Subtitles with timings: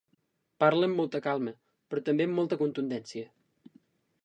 [0.63, 1.53] Parla amb molta calma,
[1.91, 3.29] però també amb molta contundència.